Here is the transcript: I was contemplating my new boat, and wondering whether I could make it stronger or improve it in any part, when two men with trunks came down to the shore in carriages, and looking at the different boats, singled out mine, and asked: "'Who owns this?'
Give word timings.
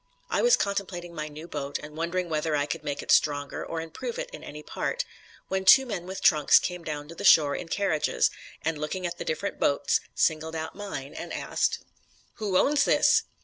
I 0.31 0.41
was 0.41 0.57
contemplating 0.57 1.13
my 1.13 1.27
new 1.27 1.47
boat, 1.47 1.77
and 1.77 1.95
wondering 1.95 2.27
whether 2.27 2.55
I 2.55 2.65
could 2.65 2.83
make 2.83 3.03
it 3.03 3.11
stronger 3.11 3.63
or 3.63 3.79
improve 3.81 4.17
it 4.17 4.31
in 4.31 4.43
any 4.43 4.63
part, 4.63 5.05
when 5.47 5.63
two 5.63 5.85
men 5.85 6.07
with 6.07 6.23
trunks 6.23 6.57
came 6.57 6.83
down 6.83 7.07
to 7.09 7.13
the 7.13 7.23
shore 7.23 7.55
in 7.55 7.67
carriages, 7.67 8.31
and 8.63 8.79
looking 8.79 9.05
at 9.05 9.19
the 9.19 9.25
different 9.25 9.59
boats, 9.59 9.99
singled 10.15 10.55
out 10.55 10.73
mine, 10.73 11.13
and 11.13 11.31
asked: 11.31 11.83
"'Who 12.37 12.57
owns 12.57 12.83
this?' 12.83 13.25